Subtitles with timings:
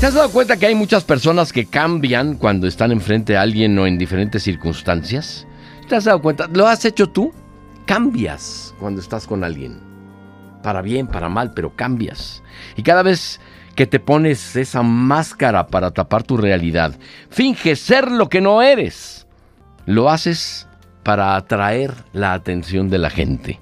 [0.00, 3.76] ¿Te has dado cuenta que hay muchas personas que cambian cuando están enfrente a alguien
[3.80, 5.44] o en diferentes circunstancias?
[5.88, 6.48] ¿Te has dado cuenta?
[6.52, 7.32] ¿Lo has hecho tú?
[7.84, 9.80] Cambias cuando estás con alguien.
[10.62, 12.44] Para bien, para mal, pero cambias.
[12.76, 13.40] Y cada vez
[13.74, 16.96] que te pones esa máscara para tapar tu realidad,
[17.28, 19.26] finges ser lo que no eres.
[19.84, 20.68] Lo haces
[21.02, 23.58] para atraer la atención de la gente,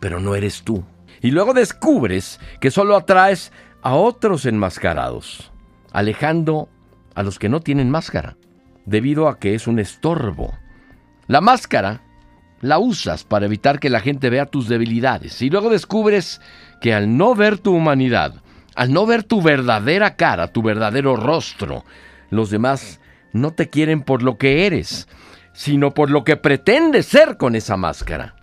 [0.00, 0.82] pero no eres tú.
[1.22, 5.52] Y luego descubres que solo atraes a otros enmascarados
[5.92, 6.68] alejando
[7.14, 8.36] a los que no tienen máscara,
[8.86, 10.54] debido a que es un estorbo.
[11.26, 12.02] La máscara
[12.60, 16.40] la usas para evitar que la gente vea tus debilidades y luego descubres
[16.80, 18.34] que al no ver tu humanidad,
[18.74, 21.84] al no ver tu verdadera cara, tu verdadero rostro,
[22.30, 23.00] los demás
[23.32, 25.08] no te quieren por lo que eres,
[25.52, 28.34] sino por lo que pretendes ser con esa máscara.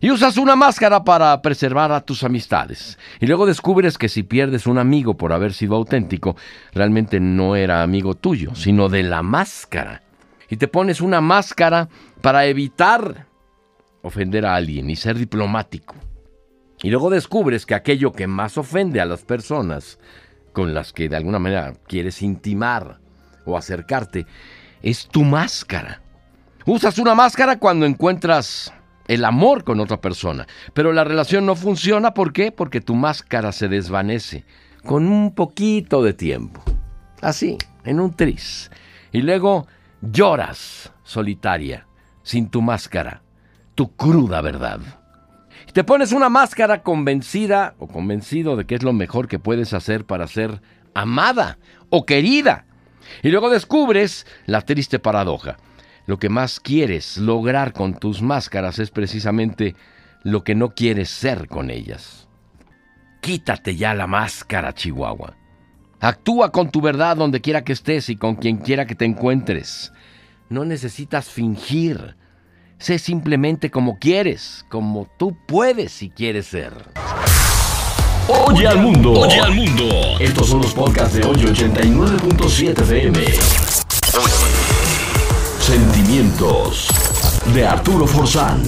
[0.00, 2.98] Y usas una máscara para preservar a tus amistades.
[3.20, 6.36] Y luego descubres que si pierdes un amigo por haber sido auténtico,
[6.72, 10.02] realmente no era amigo tuyo, sino de la máscara.
[10.50, 11.88] Y te pones una máscara
[12.20, 13.26] para evitar
[14.02, 15.94] ofender a alguien y ser diplomático.
[16.82, 19.98] Y luego descubres que aquello que más ofende a las personas
[20.52, 22.98] con las que de alguna manera quieres intimar
[23.44, 24.26] o acercarte
[24.82, 26.02] es tu máscara.
[26.66, 28.72] Usas una máscara cuando encuentras
[29.08, 30.46] el amor con otra persona.
[30.74, 32.52] Pero la relación no funciona, ¿por qué?
[32.52, 34.44] Porque tu máscara se desvanece
[34.84, 36.62] con un poquito de tiempo.
[37.20, 38.70] Así, en un tris.
[39.12, 39.66] Y luego
[40.00, 41.86] lloras solitaria,
[42.22, 43.22] sin tu máscara,
[43.74, 44.80] tu cruda verdad.
[45.72, 50.04] Te pones una máscara convencida o convencido de que es lo mejor que puedes hacer
[50.04, 50.62] para ser
[50.94, 51.58] amada
[51.90, 52.64] o querida.
[53.22, 55.58] Y luego descubres la triste paradoja
[56.06, 59.74] lo que más quieres lograr con tus máscaras es precisamente
[60.22, 62.28] lo que no quieres ser con ellas.
[63.20, 65.36] Quítate ya la máscara, Chihuahua.
[66.00, 69.92] Actúa con tu verdad donde quiera que estés y con quien quiera que te encuentres.
[70.48, 72.16] No necesitas fingir.
[72.78, 76.72] Sé simplemente como quieres, como tú puedes y quieres ser.
[78.28, 79.12] Oye al mundo.
[79.12, 79.88] Oye al mundo.
[80.20, 83.85] Estos son los podcasts de hoy 89.7 FM.
[85.66, 86.86] Sentimientos
[87.52, 88.62] de Arturo Forzán.